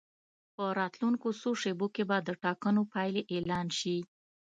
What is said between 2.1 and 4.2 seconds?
د ټاکنو پایلې اعلان شي.